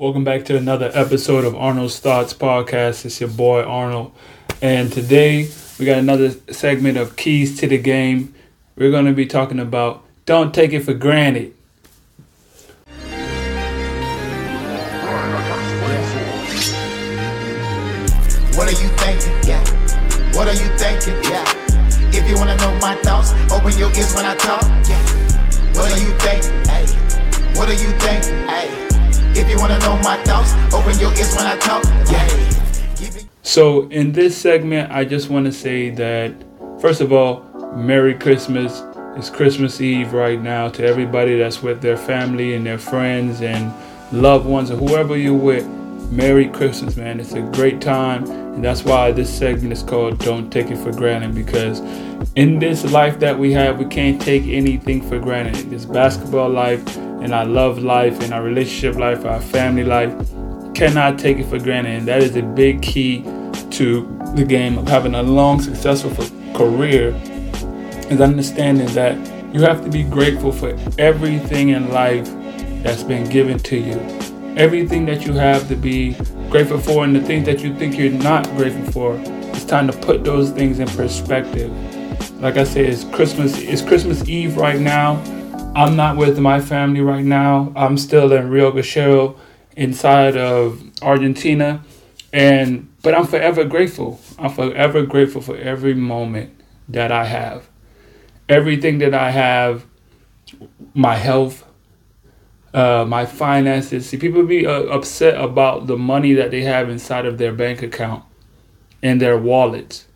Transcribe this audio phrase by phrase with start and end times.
[0.00, 3.04] Welcome back to another episode of Arnold's Thoughts Podcast.
[3.04, 4.12] It's your boy Arnold.
[4.62, 8.34] And today we got another segment of Keys to the Game.
[8.76, 11.52] We're going to be talking about Don't Take It for Granted.
[18.56, 19.34] What are you thinking?
[19.46, 19.62] Yeah.
[20.34, 21.22] What are you thinking?
[21.24, 21.44] Yeah.
[22.16, 24.62] If you wanna know my thoughts, open your ears when I talk.
[24.88, 24.98] Yeah.
[25.74, 26.64] What are you thinking?
[26.64, 26.86] Hey.
[27.54, 28.48] What are you thinking?
[28.48, 28.89] Hey.
[29.40, 31.82] If you wanna know my thoughts, open your ears when I talk.
[32.12, 32.28] Yeah.
[33.40, 36.34] So, in this segment, I just want to say that,
[36.78, 38.82] first of all, Merry Christmas.
[39.16, 43.72] It's Christmas Eve right now to everybody that's with their family and their friends and
[44.12, 45.64] loved ones or whoever you're with.
[46.10, 47.20] Merry Christmas, man.
[47.20, 48.28] It's a great time.
[48.28, 51.78] And that's why this segment is called Don't Take It for Granted because
[52.34, 55.70] in this life that we have, we can't take anything for granted.
[55.70, 60.12] This basketball life and our love life and our relationship life, our family life,
[60.74, 61.98] cannot take it for granted.
[61.98, 63.22] And that is a big key
[63.70, 66.12] to the game of having a long, successful
[66.54, 67.10] career
[68.10, 69.16] is understanding that
[69.54, 72.26] you have to be grateful for everything in life
[72.82, 74.19] that's been given to you
[74.56, 76.14] everything that you have to be
[76.50, 79.92] grateful for and the things that you think you're not grateful for it's time to
[79.92, 81.70] put those things in perspective.
[82.40, 85.22] Like i said it's christmas it's christmas eve right now.
[85.76, 87.72] I'm not with my family right now.
[87.76, 89.38] I'm still in rio Gallo
[89.76, 91.82] inside of argentina.
[92.32, 94.20] And but i'm forever grateful.
[94.38, 97.68] I'm forever grateful for every moment that i have.
[98.48, 99.84] Everything that i have
[100.94, 101.64] my health
[102.72, 104.08] uh, my finances.
[104.08, 107.82] See, people be uh, upset about the money that they have inside of their bank
[107.82, 108.24] account
[109.02, 110.06] and their wallet.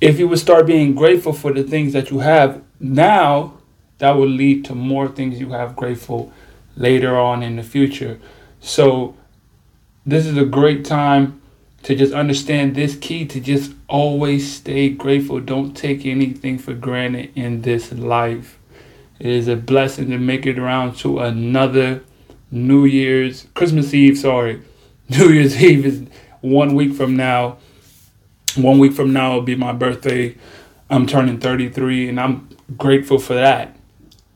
[0.00, 3.54] If you would start being grateful for the things that you have now,
[3.98, 6.32] that will lead to more things you have grateful
[6.76, 8.20] later on in the future.
[8.60, 9.16] So,
[10.06, 11.40] this is a great time
[11.82, 15.40] to just understand this key to just always stay grateful.
[15.40, 18.57] Don't take anything for granted in this life.
[19.18, 22.02] It is a blessing to make it around to another
[22.50, 24.62] New Year's, Christmas Eve, sorry.
[25.08, 26.02] New Year's Eve is
[26.40, 27.58] one week from now.
[28.56, 30.36] One week from now will be my birthday.
[30.88, 33.76] I'm turning 33 and I'm grateful for that.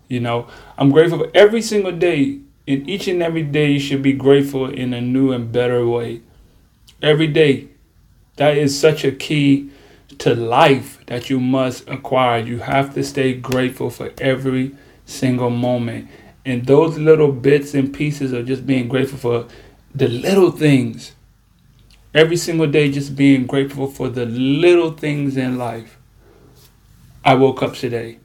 [0.09, 2.41] You know, I'm grateful for every single day.
[2.67, 6.21] In each and every day, you should be grateful in a new and better way.
[7.01, 7.69] Every day.
[8.37, 9.71] That is such a key
[10.23, 12.39] to life that you must acquire.
[12.39, 14.71] You have to stay grateful for every
[15.05, 16.09] single moment.
[16.45, 19.49] And those little bits and pieces of just being grateful for
[19.93, 21.11] the little things.
[22.15, 25.99] Every single day, just being grateful for the little things in life.
[27.25, 28.21] I woke up today.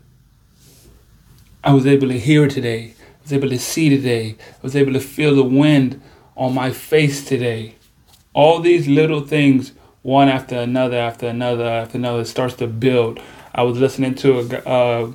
[1.64, 2.94] I was able to hear today.
[3.00, 4.36] I was able to see today.
[4.40, 6.00] I was able to feel the wind
[6.36, 7.74] on my face today.
[8.34, 9.72] All these little things
[10.08, 13.20] one after another after another after another starts to build.
[13.54, 15.12] I was listening to a uh,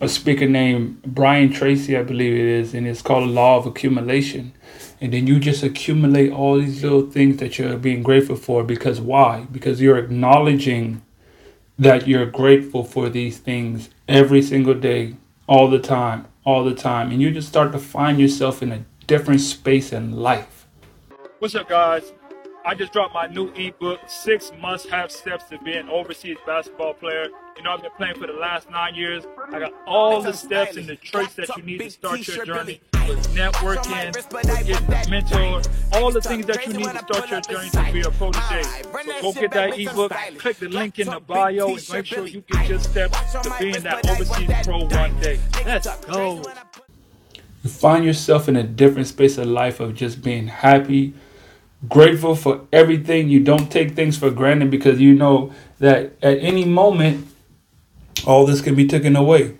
[0.00, 3.66] a speaker named Brian Tracy, I believe it is, and it's called the Law of
[3.66, 4.52] Accumulation.
[5.00, 9.00] And then you just accumulate all these little things that you're being grateful for because
[9.00, 9.46] why?
[9.50, 11.02] Because you're acknowledging
[11.76, 15.16] that you're grateful for these things every single day,
[15.48, 17.10] all the time, all the time.
[17.10, 20.66] And you just start to find yourself in a different space in life.
[21.40, 22.12] What's up, guys?
[22.62, 26.92] I just dropped my new ebook, Six Must Have Steps to Be an Overseas Basketball
[26.92, 27.28] Player.
[27.56, 29.24] You know, I've been playing for the last nine years.
[29.50, 32.82] I got all the steps and the traits that you need to start your journey
[33.08, 35.62] with networking, with getting mentor,
[35.94, 38.62] all the things that you need to start your journey to be a protege.
[38.62, 42.42] So go get that ebook, click the link in the bio, and make sure you
[42.42, 45.40] get your steps to being that overseas pro one day.
[45.64, 46.42] Let's go.
[47.62, 51.14] You find yourself in a different space of life of just being happy
[51.88, 53.28] grateful for everything.
[53.28, 57.26] You don't take things for granted because you know that at any moment,
[58.26, 59.56] all this can be taken away.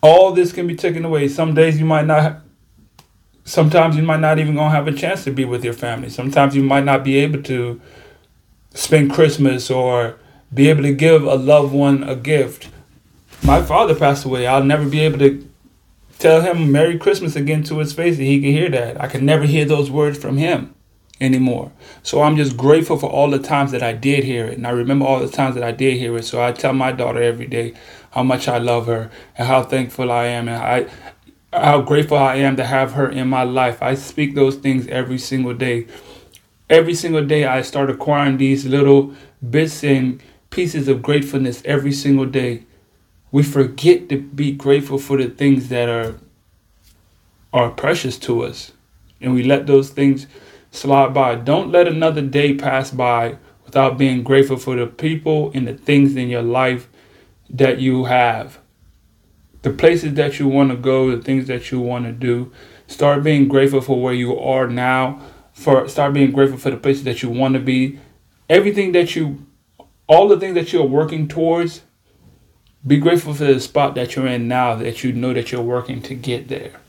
[0.00, 1.28] All this can be taken away.
[1.28, 2.40] Some days you might not.
[3.44, 6.08] Sometimes you might not even gonna have a chance to be with your family.
[6.08, 7.80] Sometimes you might not be able to
[8.72, 10.16] spend Christmas or
[10.54, 12.68] be able to give a loved one a gift.
[13.42, 14.46] My father passed away.
[14.46, 15.48] I'll never be able to
[16.22, 19.00] tell him Merry Christmas again to his face and he can hear that.
[19.00, 20.72] I can never hear those words from him
[21.20, 21.72] anymore.
[22.04, 24.56] So I'm just grateful for all the times that I did hear it.
[24.56, 26.24] And I remember all the times that I did hear it.
[26.24, 27.74] So I tell my daughter every day
[28.12, 30.86] how much I love her and how thankful I am and I
[31.52, 33.82] how grateful I am to have her in my life.
[33.82, 35.88] I speak those things every single day.
[36.70, 39.12] Every single day I start acquiring these little
[39.50, 42.62] bits and pieces of gratefulness every single day
[43.32, 46.14] we forget to be grateful for the things that are
[47.52, 48.72] are precious to us.
[49.20, 50.26] And we let those things
[50.70, 51.34] slide by.
[51.34, 56.16] Don't let another day pass by without being grateful for the people and the things
[56.16, 56.88] in your life
[57.50, 58.58] that you have.
[59.62, 62.52] The places that you want to go, the things that you want to do.
[62.86, 65.20] Start being grateful for where you are now.
[65.52, 67.98] For start being grateful for the places that you want to be.
[68.48, 69.46] Everything that you
[70.08, 71.82] all the things that you're working towards,
[72.86, 76.02] be grateful for the spot that you're in now that you know that you're working
[76.02, 76.80] to get there.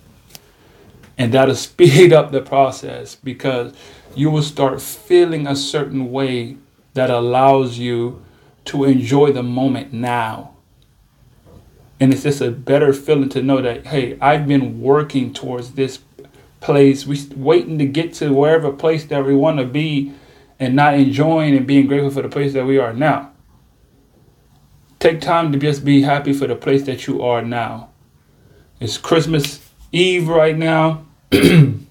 [1.17, 3.73] And that'll speed up the process because
[4.15, 6.57] you will start feeling a certain way
[6.93, 8.23] that allows you
[8.65, 10.55] to enjoy the moment now.
[11.99, 15.99] And it's just a better feeling to know that, hey, I've been working towards this
[16.59, 17.05] place.
[17.05, 20.13] We waiting to get to wherever place that we want to be
[20.59, 23.31] and not enjoying and being grateful for the place that we are now.
[25.03, 27.89] Take time to just be happy for the place that you are now.
[28.79, 29.59] It's Christmas
[29.91, 31.05] Eve right now.
[31.33, 31.81] and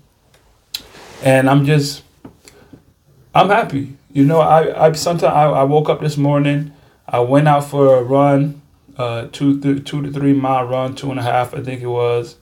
[1.22, 2.04] I'm just
[3.34, 3.98] I'm happy.
[4.14, 6.72] You know, I, I sometimes I, I woke up this morning,
[7.06, 8.62] I went out for a run,
[8.96, 12.36] uh two two to three mile run, two and a half, I think it was.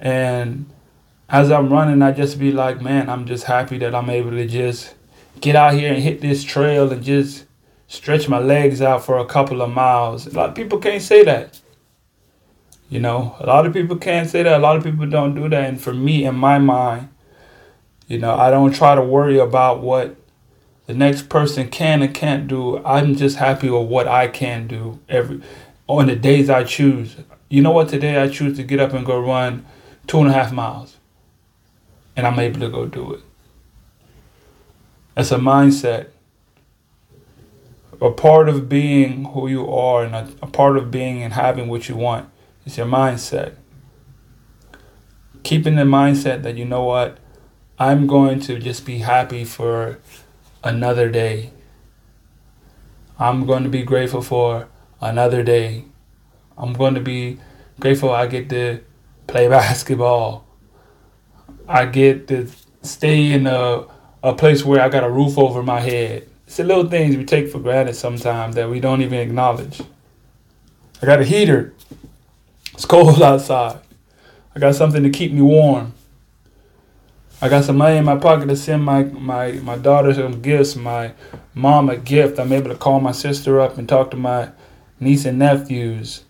[0.00, 0.70] And
[1.28, 4.46] as I'm running, I just be like, man, I'm just happy that I'm able to
[4.46, 4.94] just
[5.42, 7.44] get out here and hit this trail and just
[7.88, 10.26] stretch my legs out for a couple of miles.
[10.26, 11.60] A lot of people can't say that.
[12.88, 14.58] You know, a lot of people can't say that.
[14.58, 15.68] A lot of people don't do that.
[15.68, 17.08] And for me, in my mind,
[18.06, 20.16] you know, I don't try to worry about what
[20.86, 22.82] the next person can and can't do.
[22.84, 25.42] I'm just happy with what I can do every
[25.86, 27.16] on the days I choose.
[27.48, 27.88] You know what?
[27.88, 29.66] Today I choose to get up and go run
[30.06, 30.96] two and a half miles.
[32.16, 33.20] And I'm able to go do it.
[35.14, 36.08] That's a mindset.
[38.00, 41.68] A part of being who you are and a, a part of being and having
[41.68, 42.28] what you want
[42.64, 43.54] is your mindset.
[45.42, 47.18] Keeping the mindset that you know what,
[47.78, 49.98] I'm going to just be happy for
[50.62, 51.52] another day.
[53.18, 54.68] I'm going to be grateful for
[55.00, 55.84] another day.
[56.56, 57.38] I'm going to be
[57.80, 58.80] grateful I get to
[59.26, 60.46] play basketball.
[61.66, 62.48] I get to
[62.82, 63.86] stay in a
[64.22, 66.28] a place where I got a roof over my head.
[66.48, 69.82] It's the little things we take for granted sometimes that we don't even acknowledge.
[71.02, 71.74] I got a heater.
[72.72, 73.80] It's cold outside.
[74.56, 75.92] I got something to keep me warm.
[77.42, 80.74] I got some money in my pocket to send my, my, my daughter some gifts,
[80.74, 81.12] my
[81.52, 82.40] mom a gift.
[82.40, 84.48] I'm able to call my sister up and talk to my
[84.98, 86.24] niece and nephews.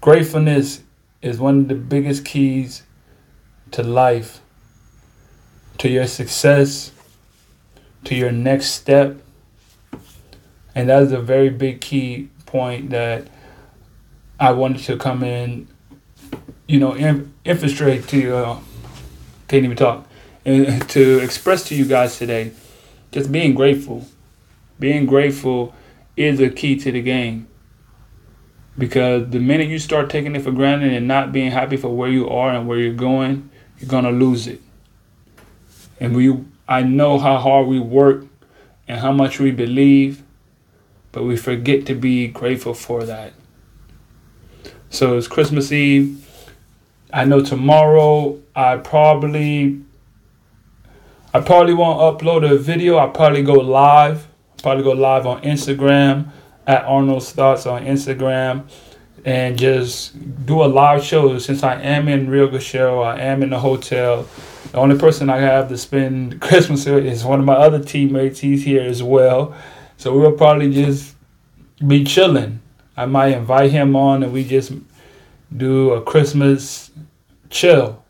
[0.00, 0.80] Gratefulness
[1.20, 2.82] is one of the biggest keys
[3.72, 4.40] to life
[5.76, 6.92] to your success,
[8.04, 9.20] to your next step.
[10.74, 13.26] And that is a very big key point that
[14.40, 15.68] I wanted to come in,
[16.66, 18.58] you know, in, infiltrate to, uh,
[19.48, 20.06] can't even talk,
[20.44, 22.52] and to express to you guys today.
[23.10, 24.06] Just being grateful.
[24.80, 25.74] Being grateful
[26.16, 27.46] is a key to the game.
[28.76, 32.08] Because the minute you start taking it for granted and not being happy for where
[32.08, 34.62] you are and where you're going, you're going to lose it.
[36.00, 36.42] And we
[36.72, 38.24] I know how hard we work
[38.88, 40.22] and how much we believe,
[41.12, 43.34] but we forget to be grateful for that.
[44.88, 46.26] So it's Christmas Eve.
[47.12, 49.82] I know tomorrow I probably
[51.34, 52.96] I probably won't upload a video.
[52.96, 54.26] I'll probably go live.
[54.58, 56.32] I probably go live on Instagram
[56.66, 58.66] at Arnold's Thoughts on Instagram
[59.24, 63.50] and just do a live show since I am in Rio Gachero, I am in
[63.50, 64.26] the hotel.
[64.72, 68.40] The only person I have to spend Christmas with is one of my other teammates.
[68.40, 69.54] He's here as well.
[69.96, 71.14] So we'll probably just
[71.86, 72.60] be chilling.
[72.96, 74.72] I might invite him on and we just
[75.54, 76.90] do a Christmas
[77.50, 78.02] chill.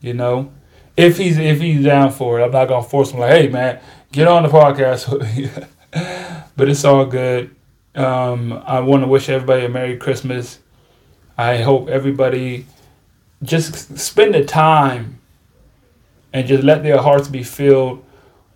[0.00, 0.52] You know?
[0.96, 2.44] If he's if he's down for it.
[2.44, 3.80] I'm not gonna force him like, hey man,
[4.12, 5.68] get on the podcast.
[6.56, 7.54] but it's all good.
[7.94, 10.58] Um, I want to wish everybody a Merry Christmas.
[11.38, 12.66] I hope everybody
[13.42, 15.20] just spend the time
[16.32, 18.04] and just let their hearts be filled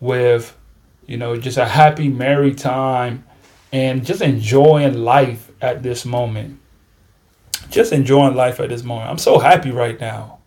[0.00, 0.57] with,
[1.07, 3.25] you know, just a happy, merry time
[3.73, 6.59] and just enjoying life at this moment.
[7.71, 9.11] Just enjoying life at this moment.
[9.11, 10.38] I'm so happy right now.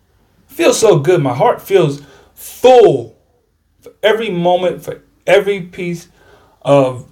[0.50, 1.22] I feel so good.
[1.22, 2.02] My heart feels
[2.34, 3.16] full
[3.80, 6.08] for every moment, for every piece
[6.62, 7.11] of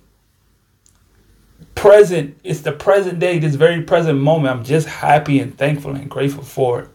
[1.81, 2.39] present.
[2.45, 4.55] It's the present day, this very present moment.
[4.55, 6.89] I'm just happy and thankful and grateful for it.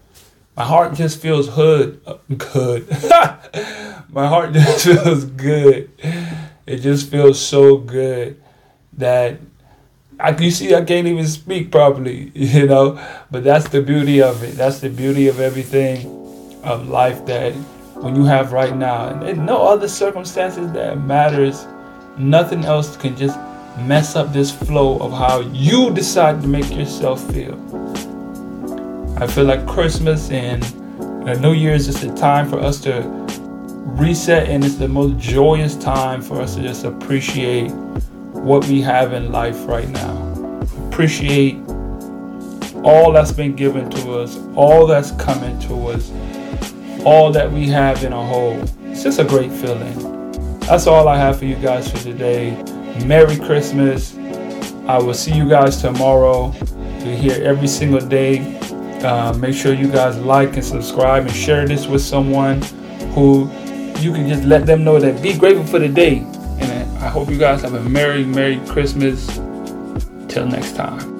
[0.55, 2.87] My heart just feels hood uh, good.
[4.09, 5.89] My heart just feels good.
[6.67, 8.39] It just feels so good
[8.93, 9.39] that
[10.19, 13.03] I you see I can't even speak properly, you know.
[13.31, 14.51] But that's the beauty of it.
[14.51, 16.05] That's the beauty of everything
[16.63, 17.53] of life that
[18.03, 21.65] when you have right now, and no other circumstances that matters.
[22.19, 23.37] Nothing else can just
[23.79, 27.55] mess up this flow of how you decide to make yourself feel.
[29.17, 30.61] I feel like Christmas and
[31.41, 33.01] New Year's is the time for us to
[33.95, 37.71] reset, and it's the most joyous time for us to just appreciate
[38.31, 40.61] what we have in life right now.
[40.89, 41.55] Appreciate
[42.83, 46.11] all that's been given to us, all that's coming to us,
[47.03, 48.61] all that we have in a whole.
[48.83, 50.31] It's just a great feeling.
[50.61, 52.51] That's all I have for you guys for today.
[53.03, 54.15] Merry Christmas.
[54.87, 56.53] I will see you guys tomorrow.
[57.03, 58.59] We're here every single day.
[59.03, 62.61] Uh, make sure you guys like and subscribe and share this with someone
[63.13, 63.49] who
[63.99, 66.17] you can just let them know that be grateful for the day
[66.59, 69.27] And I hope you guys have a Merry, Merry Christmas.
[70.27, 71.14] Till next time.